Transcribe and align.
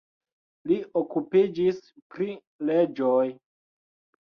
Li 0.71 0.77
okupiĝis 1.01 1.83
pri 2.17 2.29
leĝoj. 2.73 3.31